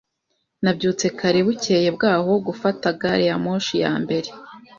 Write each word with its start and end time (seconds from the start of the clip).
Nabyutse 0.63 1.05
kare 1.19 1.39
bukeye 1.47 1.89
bwaho 1.95 2.31
gufata 2.47 2.87
gari 3.01 3.25
ya 3.29 3.37
moshi 3.43 3.75
ya 3.83 3.93
mbere. 4.03 4.29